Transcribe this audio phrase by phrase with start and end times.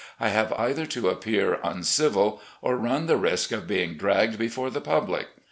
[0.19, 4.81] I have either to appear uncivil, or run the risk of being dragged before the
[4.81, 5.27] public.